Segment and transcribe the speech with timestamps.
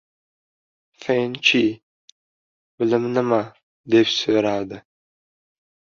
[1.01, 1.61] Fan Chi:—
[2.79, 3.41] Bilim nima,
[3.97, 4.85] deb so‘radi.